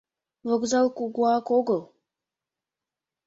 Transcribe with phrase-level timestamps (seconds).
[0.47, 1.81] Вокзал кугуак огыл.